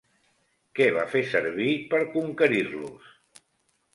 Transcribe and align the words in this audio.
Què 0.79 0.85
va 0.95 1.01
fer 1.11 1.21
servir 1.33 1.75
per 1.93 2.01
conquerir-los? 2.15 3.13